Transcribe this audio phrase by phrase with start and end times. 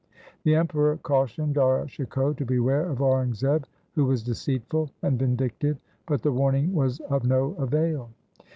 [0.45, 5.77] The Emperor cautioned Dara Shikoh to beware of Aurangzeb who was deceitful and vindictive,
[6.07, 8.09] but the warning was of no avail.